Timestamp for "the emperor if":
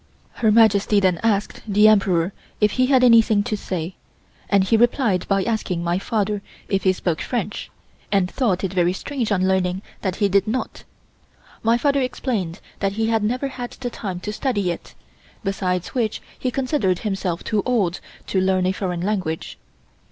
1.71-2.71